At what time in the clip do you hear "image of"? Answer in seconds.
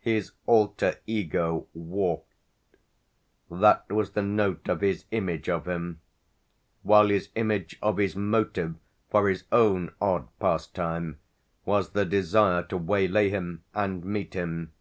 5.10-5.68, 7.34-7.98